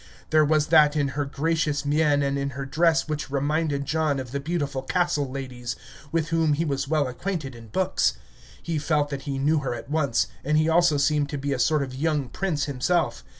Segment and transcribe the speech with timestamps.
[0.31, 4.31] There was that in her gracious mien and in her dress which reminded John of
[4.31, 5.75] the beautiful castle ladies,
[6.11, 8.13] with whom he was well acquainted in books.
[8.63, 11.59] He felt that he knew her at once, and he also seemed to be a
[11.59, 13.23] sort of young prince himself.